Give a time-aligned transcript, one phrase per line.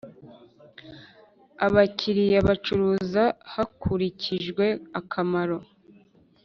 [1.65, 4.65] abakiliya bacuruza hakurikijwe
[4.99, 5.57] akamaro.